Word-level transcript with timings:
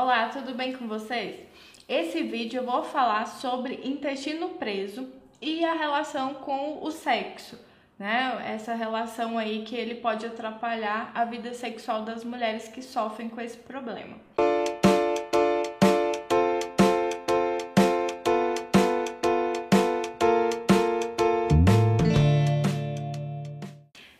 Olá, 0.00 0.28
tudo 0.28 0.54
bem 0.54 0.74
com 0.74 0.86
vocês? 0.86 1.40
Esse 1.88 2.22
vídeo 2.22 2.60
eu 2.60 2.64
vou 2.64 2.84
falar 2.84 3.26
sobre 3.26 3.80
intestino 3.82 4.50
preso 4.50 5.08
e 5.42 5.64
a 5.64 5.72
relação 5.72 6.34
com 6.34 6.80
o 6.84 6.88
sexo, 6.92 7.58
né? 7.98 8.40
Essa 8.46 8.74
relação 8.74 9.36
aí 9.36 9.64
que 9.64 9.74
ele 9.74 9.96
pode 9.96 10.24
atrapalhar 10.24 11.10
a 11.12 11.24
vida 11.24 11.52
sexual 11.52 12.02
das 12.02 12.22
mulheres 12.22 12.68
que 12.68 12.80
sofrem 12.80 13.28
com 13.28 13.40
esse 13.40 13.56
problema. 13.56 14.16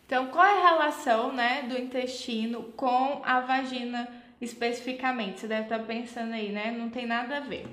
Então, 0.04 0.26
qual 0.26 0.44
é 0.44 0.58
a 0.58 0.70
relação, 0.70 1.32
né, 1.32 1.62
do 1.68 1.78
intestino 1.78 2.64
com 2.76 3.22
a 3.24 3.38
vagina? 3.38 4.26
Especificamente. 4.40 5.40
Você 5.40 5.46
deve 5.46 5.62
estar 5.62 5.80
pensando 5.80 6.32
aí, 6.32 6.50
né? 6.50 6.74
Não 6.76 6.90
tem 6.90 7.06
nada 7.06 7.38
a 7.38 7.40
ver. 7.40 7.66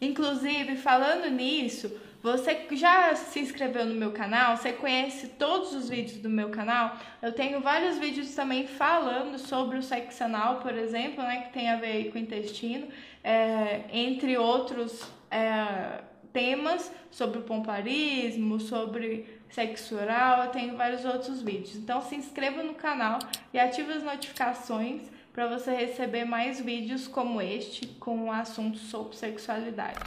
Inclusive, 0.00 0.76
falando 0.76 1.30
nisso, 1.30 1.90
você 2.22 2.66
já 2.72 3.14
se 3.14 3.40
inscreveu 3.40 3.86
no 3.86 3.94
meu 3.94 4.10
canal, 4.10 4.56
você 4.56 4.72
conhece 4.72 5.28
todos 5.28 5.72
os 5.72 5.88
vídeos 5.88 6.18
do 6.18 6.28
meu 6.28 6.50
canal. 6.50 6.96
Eu 7.22 7.32
tenho 7.32 7.60
vários 7.60 7.98
vídeos 7.98 8.34
também 8.34 8.66
falando 8.66 9.38
sobre 9.38 9.78
o 9.78 9.82
sexo 9.82 10.24
anal, 10.24 10.56
por 10.56 10.74
exemplo, 10.76 11.22
né, 11.22 11.42
que 11.42 11.52
tem 11.52 11.70
a 11.70 11.76
ver 11.76 12.10
com 12.10 12.18
o 12.18 12.20
intestino, 12.20 12.88
é, 13.22 13.82
entre 13.92 14.36
outros 14.36 15.08
é, 15.30 16.02
temas 16.32 16.92
sobre 17.10 17.38
o 17.38 17.42
pomparismo, 17.42 18.58
sobre 18.58 19.40
sexo 19.48 19.96
oral. 19.96 20.44
Eu 20.44 20.50
tenho 20.50 20.76
vários 20.76 21.04
outros 21.04 21.40
vídeos. 21.40 21.76
Então, 21.76 22.02
se 22.02 22.16
inscreva 22.16 22.62
no 22.62 22.74
canal 22.74 23.18
e 23.54 23.58
ative 23.58 23.92
as 23.92 24.02
notificações 24.02 25.02
para 25.36 25.48
você 25.48 25.70
receber 25.72 26.24
mais 26.24 26.58
vídeos 26.62 27.06
como 27.06 27.42
este 27.42 27.86
com 27.86 28.32
assuntos 28.32 28.80
sobre 28.80 29.14
sexualidade. 29.14 30.00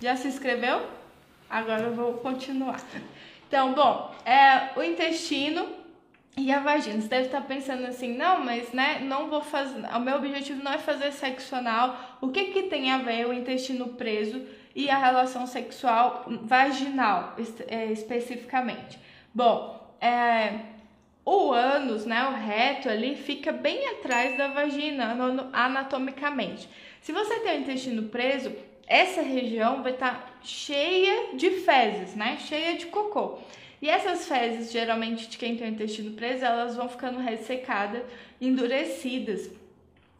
Já 0.00 0.14
se 0.14 0.28
inscreveu? 0.28 0.86
Agora 1.50 1.82
eu 1.82 1.92
vou 1.92 2.14
continuar. 2.14 2.80
Então, 3.48 3.74
bom, 3.74 4.14
é 4.24 4.78
o 4.78 4.82
intestino 4.84 5.66
e 6.36 6.52
a 6.52 6.60
vagina. 6.60 7.00
Você 7.00 7.08
deve 7.08 7.26
estar 7.26 7.40
pensando 7.40 7.84
assim, 7.84 8.16
não, 8.16 8.44
mas 8.44 8.72
né, 8.72 9.00
não 9.00 9.28
vou 9.28 9.40
fazer. 9.40 9.84
O 9.86 9.98
meu 9.98 10.14
objetivo 10.14 10.62
não 10.62 10.72
é 10.72 10.78
fazer 10.78 11.10
sexo 11.10 11.56
anal. 11.56 12.18
O 12.20 12.28
que 12.28 12.52
que 12.52 12.62
tem 12.62 12.92
a 12.92 12.98
ver 12.98 13.26
o 13.26 13.32
intestino 13.32 13.88
preso 13.94 14.40
e 14.72 14.88
a 14.88 14.96
relação 14.96 15.48
sexual 15.48 16.26
vaginal, 16.44 17.34
é, 17.66 17.86
especificamente? 17.86 19.00
Bom, 19.34 19.96
é, 20.00 20.60
o 21.24 21.52
ânus, 21.52 22.06
né, 22.06 22.26
o 22.28 22.32
reto 22.32 22.88
ali, 22.88 23.14
fica 23.14 23.52
bem 23.52 23.88
atrás 23.90 24.36
da 24.36 24.48
vagina 24.48 25.16
anatomicamente. 25.52 26.68
Se 27.00 27.12
você 27.12 27.40
tem 27.40 27.58
o 27.58 27.60
intestino 27.60 28.04
preso, 28.04 28.52
essa 28.86 29.22
região 29.22 29.82
vai 29.82 29.92
estar 29.92 30.14
tá 30.14 30.26
cheia 30.42 31.34
de 31.34 31.50
fezes, 31.50 32.14
né, 32.14 32.38
cheia 32.38 32.76
de 32.76 32.86
cocô. 32.86 33.38
E 33.82 33.88
essas 33.88 34.26
fezes, 34.26 34.70
geralmente 34.70 35.28
de 35.28 35.38
quem 35.38 35.56
tem 35.56 35.70
o 35.70 35.72
intestino 35.72 36.10
preso, 36.12 36.44
elas 36.44 36.76
vão 36.76 36.88
ficando 36.88 37.18
ressecadas, 37.18 38.02
endurecidas. 38.40 39.50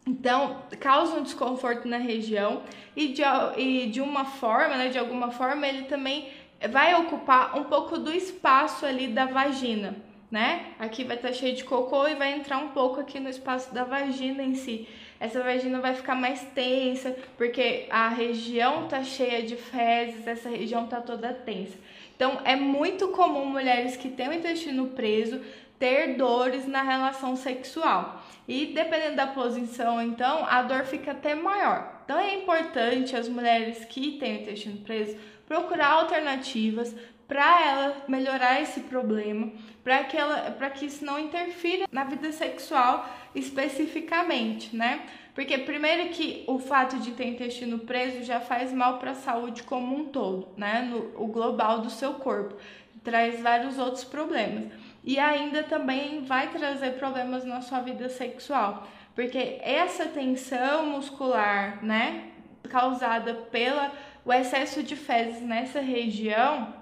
Então, 0.06 0.62
causa 0.78 1.16
um 1.16 1.22
desconforto 1.22 1.86
na 1.86 1.98
região 1.98 2.62
e 2.96 3.08
de, 3.08 3.22
e 3.58 3.86
de 3.86 4.00
uma 4.00 4.24
forma, 4.24 4.76
né, 4.76 4.88
de 4.88 4.98
alguma 4.98 5.30
forma, 5.30 5.66
ele 5.66 5.84
também 5.84 6.28
vai 6.70 6.94
ocupar 6.94 7.56
um 7.58 7.64
pouco 7.64 7.98
do 7.98 8.12
espaço 8.12 8.86
ali 8.86 9.08
da 9.08 9.26
vagina 9.26 10.09
né? 10.30 10.74
Aqui 10.78 11.04
vai 11.04 11.16
estar 11.16 11.28
tá 11.28 11.34
cheio 11.34 11.56
de 11.56 11.64
cocô 11.64 12.06
e 12.06 12.14
vai 12.14 12.32
entrar 12.32 12.58
um 12.58 12.68
pouco 12.68 13.00
aqui 13.00 13.18
no 13.18 13.28
espaço 13.28 13.74
da 13.74 13.82
vagina 13.84 14.42
em 14.42 14.54
si. 14.54 14.88
Essa 15.18 15.42
vagina 15.42 15.80
vai 15.80 15.94
ficar 15.94 16.14
mais 16.14 16.40
tensa, 16.54 17.14
porque 17.36 17.86
a 17.90 18.08
região 18.08 18.86
tá 18.86 19.02
cheia 19.02 19.42
de 19.42 19.56
fezes, 19.56 20.26
essa 20.26 20.48
região 20.48 20.86
tá 20.86 21.00
toda 21.00 21.32
tensa. 21.32 21.76
Então, 22.14 22.40
é 22.44 22.54
muito 22.54 23.08
comum 23.08 23.44
mulheres 23.44 23.96
que 23.96 24.08
têm 24.08 24.28
o 24.28 24.32
intestino 24.32 24.88
preso 24.88 25.40
ter 25.78 26.16
dores 26.16 26.66
na 26.66 26.82
relação 26.82 27.34
sexual. 27.34 28.22
E 28.46 28.66
dependendo 28.66 29.16
da 29.16 29.26
posição, 29.26 30.00
então, 30.00 30.44
a 30.46 30.62
dor 30.62 30.84
fica 30.84 31.12
até 31.12 31.34
maior. 31.34 32.00
Então, 32.04 32.18
é 32.18 32.34
importante 32.34 33.16
as 33.16 33.28
mulheres 33.28 33.84
que 33.84 34.12
têm 34.12 34.36
o 34.36 34.40
intestino 34.42 34.78
preso 34.78 35.16
procurar 35.46 35.88
alternativas 35.88 36.94
para 37.30 37.64
ela 37.64 37.96
melhorar 38.08 38.60
esse 38.60 38.80
problema, 38.80 39.52
para 39.84 40.02
que 40.02 40.16
ela, 40.16 40.50
para 40.50 40.68
que 40.68 40.86
isso 40.86 41.04
não 41.04 41.16
interfira 41.16 41.86
na 41.92 42.02
vida 42.02 42.32
sexual 42.32 43.08
especificamente, 43.32 44.74
né? 44.74 45.02
Porque 45.32 45.56
primeiro 45.58 46.10
que 46.10 46.42
o 46.48 46.58
fato 46.58 46.98
de 46.98 47.12
ter 47.12 47.28
intestino 47.28 47.78
preso 47.78 48.24
já 48.24 48.40
faz 48.40 48.72
mal 48.72 48.98
para 48.98 49.12
a 49.12 49.14
saúde 49.14 49.62
como 49.62 49.96
um 49.96 50.06
todo, 50.06 50.48
né? 50.56 50.82
No 50.82 51.12
o 51.22 51.28
global 51.28 51.78
do 51.78 51.88
seu 51.88 52.14
corpo, 52.14 52.56
traz 53.04 53.40
vários 53.40 53.78
outros 53.78 54.02
problemas. 54.02 54.64
E 55.04 55.16
ainda 55.16 55.62
também 55.62 56.24
vai 56.24 56.48
trazer 56.48 56.94
problemas 56.94 57.44
na 57.44 57.60
sua 57.60 57.78
vida 57.78 58.08
sexual, 58.08 58.88
porque 59.14 59.60
essa 59.62 60.06
tensão 60.06 60.84
muscular, 60.86 61.78
né, 61.80 62.24
causada 62.68 63.34
pela 63.34 63.92
o 64.24 64.32
excesso 64.32 64.82
de 64.82 64.96
fezes 64.96 65.40
nessa 65.40 65.80
região 65.80 66.79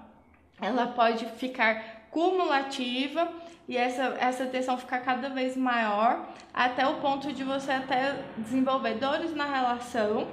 ela 0.61 0.87
pode 0.87 1.25
ficar 1.37 1.99
cumulativa 2.11 3.31
e 3.67 3.77
essa, 3.77 4.15
essa 4.19 4.45
tensão 4.47 4.77
ficar 4.77 4.99
cada 4.99 5.29
vez 5.29 5.55
maior 5.55 6.27
até 6.53 6.87
o 6.87 6.95
ponto 6.95 7.31
de 7.31 7.43
você 7.43 7.71
até 7.71 8.15
desenvolver 8.37 8.95
dores 8.95 9.35
na 9.35 9.45
relação, 9.45 10.27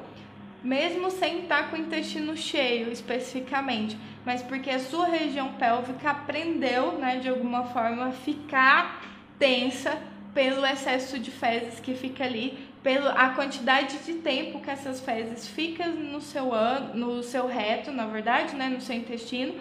mesmo 0.62 1.10
sem 1.10 1.42
estar 1.42 1.70
com 1.70 1.76
o 1.76 1.78
intestino 1.78 2.36
cheio 2.36 2.90
especificamente, 2.90 3.98
mas 4.24 4.42
porque 4.42 4.70
a 4.70 4.80
sua 4.80 5.06
região 5.06 5.52
pélvica 5.52 6.10
aprendeu, 6.10 6.92
né, 6.92 7.18
de 7.18 7.28
alguma 7.28 7.64
forma, 7.64 8.10
ficar 8.10 9.02
tensa 9.38 9.98
pelo 10.32 10.64
excesso 10.66 11.18
de 11.18 11.30
fezes 11.30 11.78
que 11.78 11.94
fica 11.94 12.24
ali, 12.24 12.66
pela 12.82 13.12
a 13.12 13.30
quantidade 13.30 13.98
de 13.98 14.14
tempo 14.14 14.60
que 14.60 14.70
essas 14.70 15.00
fezes 15.00 15.46
ficam 15.46 15.90
no 15.92 16.20
seu, 16.20 16.46
no 16.94 17.22
seu 17.22 17.46
reto, 17.46 17.92
na 17.92 18.06
verdade, 18.06 18.56
né, 18.56 18.68
no 18.68 18.80
seu 18.80 18.96
intestino 18.96 19.54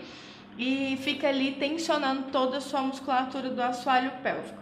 e 0.58 0.98
fica 1.02 1.28
ali 1.28 1.54
tensionando 1.54 2.32
toda 2.32 2.58
a 2.58 2.62
sua 2.62 2.82
musculatura 2.82 3.50
do 3.50 3.62
assoalho 3.62 4.12
pélvico. 4.24 4.58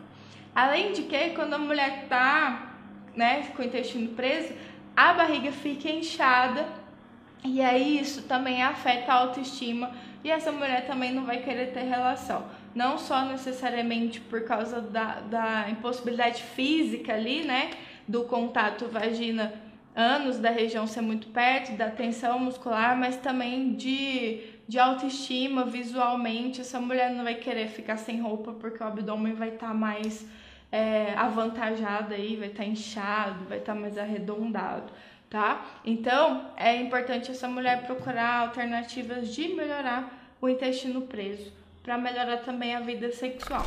Além 0.56 0.92
de 0.92 1.04
que, 1.04 1.30
quando 1.30 1.54
a 1.54 1.58
mulher 1.58 2.06
tá, 2.08 2.74
né, 3.16 3.44
com 3.56 3.62
o 3.62 3.66
intestino 3.66 4.10
preso, 4.10 4.54
a 4.96 5.14
barriga 5.14 5.52
fica 5.52 5.90
inchada 5.90 6.68
e 7.44 7.62
aí 7.62 8.00
isso 8.00 8.24
também 8.24 8.62
afeta 8.62 9.12
a 9.12 9.16
autoestima 9.16 9.92
e 10.24 10.32
essa 10.32 10.52
mulher 10.52 10.86
também 10.86 11.12
não 11.12 11.26
vai 11.26 11.42
querer 11.42 11.74
ter 11.74 11.82
relação. 11.82 12.46
Não 12.74 12.98
só 12.98 13.26
necessariamente 13.26 14.22
por 14.22 14.46
causa 14.46 14.80
da, 14.80 15.20
da 15.22 15.70
impossibilidade 15.70 16.42
física 16.42 17.14
ali, 17.14 17.44
né, 17.44 17.72
do 18.08 18.24
contato 18.24 18.88
vagina 18.88 19.54
anos 19.96 20.40
da 20.40 20.50
região 20.50 20.88
ser 20.88 21.02
muito 21.02 21.28
perto, 21.28 21.78
da 21.78 21.90
tensão 21.90 22.40
muscular, 22.40 22.98
mas 22.98 23.18
também 23.18 23.74
de, 23.74 24.42
de 24.68 24.80
autoestima 24.80 25.66
visualmente. 25.66 26.62
Essa 26.62 26.80
mulher 26.80 27.12
não 27.12 27.24
vai 27.24 27.36
querer 27.36 27.68
ficar 27.68 27.98
sem 27.98 28.22
roupa 28.22 28.54
porque 28.54 28.84
o 28.84 28.88
abdômen 28.88 29.34
vai 29.34 29.50
estar 29.50 29.68
tá 29.68 29.74
mais 29.74 30.26
é, 30.72 31.14
avantajado 31.16 32.14
aí, 32.14 32.36
vai 32.36 32.48
estar 32.48 32.64
tá 32.64 32.70
inchado, 32.70 33.46
vai 33.46 33.60
estar 33.60 33.74
tá 33.74 33.80
mais 33.80 33.98
arredondado, 33.98 34.92
tá? 35.30 35.64
Então 35.86 36.52
é 36.58 36.76
importante 36.76 37.30
essa 37.30 37.48
mulher 37.48 37.86
procurar 37.86 38.40
alternativas 38.40 39.34
de 39.34 39.50
melhorar 39.50 40.36
o 40.42 40.50
intestino 40.50 41.04
preso, 41.04 41.54
para 41.84 41.98
melhorar 41.98 42.38
também 42.38 42.76
a 42.76 42.80
vida 42.80 43.12
sexual. 43.12 43.64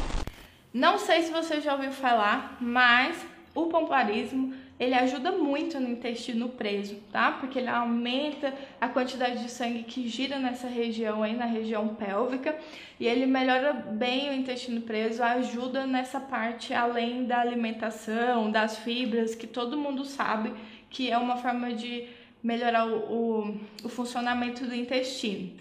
Não 0.75 0.99
sei 0.99 1.23
se 1.23 1.33
você 1.33 1.61
já 1.61 1.75
ouviu 1.75 1.93
falar, 1.93 2.59
mas 2.61 3.25
o 3.55 3.67
pomparismo 3.67 4.55
ele 4.79 4.95
ajuda 4.95 5.33
muito 5.33 5.81
no 5.81 5.89
intestino 5.89 6.51
preso, 6.51 6.97
tá? 7.11 7.33
Porque 7.33 7.59
ele 7.59 7.69
aumenta 7.69 8.53
a 8.81 8.89
quantidade 8.89 9.43
de 9.43 9.51
sangue 9.51 9.85
que 9.85 10.07
gira 10.07 10.39
nessa 10.39 10.69
região 10.69 11.23
aí, 11.23 11.35
na 11.35 11.47
região 11.47 11.89
pélvica, 11.95 12.55
e 13.01 13.07
ele 13.07 13.25
melhora 13.25 13.73
bem 13.73 14.31
o 14.31 14.35
intestino 14.35 14.83
preso, 14.83 15.23
ajuda 15.23 15.87
nessa 15.87 16.21
parte 16.21 16.75
além 16.75 17.25
da 17.25 17.41
alimentação, 17.41 18.51
das 18.51 18.79
fibras, 18.79 19.35
que 19.35 19.47
todo 19.47 19.79
mundo 19.79 20.05
sabe 20.05 20.53
que 20.91 21.11
é 21.11 21.17
uma 21.17 21.37
forma 21.37 21.73
de 21.73 22.09
melhorar 22.43 22.87
o, 22.87 22.97
o, 22.97 23.61
o 23.85 23.89
funcionamento 23.89 24.67
do 24.67 24.75
intestino. 24.75 25.53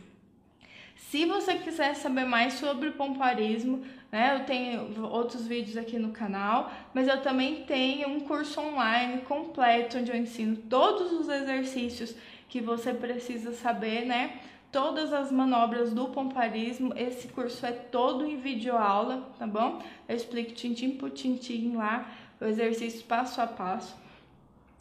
Se 0.96 1.26
você 1.26 1.56
quiser 1.56 1.96
saber 1.96 2.26
mais 2.26 2.54
sobre 2.54 2.90
o 2.90 2.94
pomparismo, 2.94 3.86
né, 4.16 4.34
eu 4.34 4.46
tenho 4.46 5.04
outros 5.12 5.46
vídeos 5.46 5.76
aqui 5.76 6.00
no 6.00 6.14
canal, 6.14 6.72
mas 6.94 7.06
eu 7.06 7.22
também 7.22 7.66
tenho 7.66 8.08
um 8.08 8.22
curso 8.22 8.62
online 8.62 9.24
completo 9.24 9.98
onde 9.98 10.10
eu 10.10 10.16
ensino 10.16 10.56
todos 10.56 11.12
os 11.12 11.28
exercícios 11.28 12.16
que 12.48 12.62
você 12.62 12.94
precisa 12.94 13.52
saber, 13.52 14.06
né? 14.06 14.40
Todas 14.72 15.12
as 15.12 15.34
manobras 15.34 15.92
do 15.92 16.08
pomparismo, 16.08 16.94
esse 16.96 17.28
curso 17.28 17.66
é 17.66 17.74
todo 17.74 18.26
em 18.26 18.38
videoaula, 18.38 19.30
tá 19.38 19.46
bom? 19.46 19.82
Eu 20.08 20.16
explico 20.16 20.54
tintim 20.54 20.92
por 20.92 21.10
tintim 21.10 21.76
lá, 21.76 22.10
o 22.40 22.46
exercício 22.46 23.04
passo 23.04 23.42
a 23.42 23.48
passo. 23.48 23.98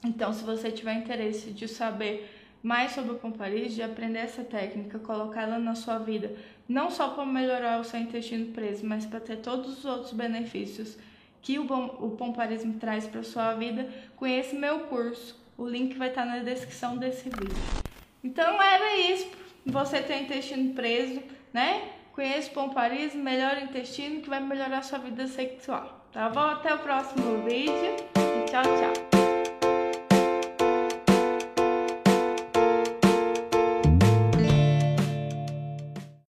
Então, 0.04 0.32
se 0.32 0.44
você 0.44 0.70
tiver 0.70 0.94
interesse 0.94 1.50
de 1.50 1.66
saber 1.66 2.43
mais 2.64 2.92
sobre 2.92 3.12
o 3.12 3.18
pomparismo, 3.18 3.74
de 3.74 3.82
aprender 3.82 4.20
essa 4.20 4.42
técnica, 4.42 4.98
colocar 4.98 5.42
ela 5.42 5.58
na 5.58 5.74
sua 5.74 5.98
vida, 5.98 6.34
não 6.66 6.90
só 6.90 7.10
para 7.10 7.26
melhorar 7.26 7.78
o 7.78 7.84
seu 7.84 8.00
intestino 8.00 8.54
preso, 8.54 8.86
mas 8.86 9.04
para 9.04 9.20
ter 9.20 9.36
todos 9.36 9.78
os 9.78 9.84
outros 9.84 10.14
benefícios 10.14 10.96
que 11.42 11.58
o, 11.58 11.64
o 11.64 12.12
pomparismo 12.12 12.78
traz 12.80 13.06
para 13.06 13.22
sua 13.22 13.52
vida, 13.52 13.86
conheça 14.16 14.56
meu 14.56 14.80
curso. 14.80 15.38
O 15.58 15.68
link 15.68 15.94
vai 15.98 16.08
estar 16.08 16.24
na 16.24 16.38
descrição 16.38 16.96
desse 16.96 17.28
vídeo. 17.28 17.54
Então 18.24 18.60
era 18.60 18.96
isso. 18.96 19.28
Você 19.66 20.00
tem 20.00 20.24
intestino 20.24 20.72
preso, 20.72 21.22
né? 21.52 21.90
Conheça 22.14 22.50
o 22.50 22.54
pomparismo, 22.54 23.22
melhora 23.22 23.60
o 23.60 23.64
intestino 23.64 24.22
que 24.22 24.30
vai 24.30 24.40
melhorar 24.40 24.82
sua 24.82 24.98
vida 24.98 25.26
sexual. 25.26 26.08
Tá 26.10 26.30
bom? 26.30 26.40
Até 26.40 26.74
o 26.74 26.78
próximo 26.78 27.42
vídeo 27.42 27.74
e 27.74 28.50
tchau, 28.50 28.62
tchau. 28.62 29.13